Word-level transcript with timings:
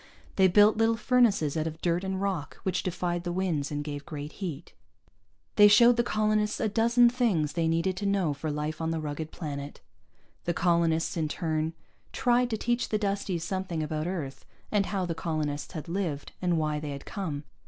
They 0.35 0.47
built 0.47 0.77
little 0.77 0.97
furnaces 0.97 1.55
out 1.55 1.67
of 1.67 1.79
dirt 1.79 2.03
and 2.03 2.19
rock 2.19 2.57
which 2.63 2.81
defied 2.81 3.23
the 3.23 3.31
winds 3.31 3.69
and 3.69 3.83
gave 3.83 4.03
great 4.03 4.31
heat. 4.31 4.73
They 5.57 5.67
showed 5.67 5.95
the 5.95 6.01
colonists 6.01 6.59
a 6.59 6.67
dozen 6.67 7.07
things 7.07 7.53
they 7.53 7.67
needed 7.67 7.95
to 7.97 8.07
know 8.07 8.33
for 8.33 8.49
life 8.49 8.81
on 8.81 8.89
the 8.89 8.99
rugged 8.99 9.29
planet. 9.31 9.79
The 10.45 10.55
colonists 10.55 11.17
in 11.17 11.27
turn 11.27 11.75
tried 12.13 12.49
to 12.49 12.57
teach 12.57 12.89
the 12.89 12.97
Dusties 12.97 13.43
something 13.43 13.83
about 13.83 14.07
Earth, 14.07 14.43
and 14.71 14.87
how 14.87 15.05
the 15.05 15.13
colonists 15.13 15.73
had 15.73 15.87
lived, 15.87 16.31
and 16.41 16.57
why 16.57 16.79
they 16.79 16.89
had 16.89 17.05
come. 17.05 17.43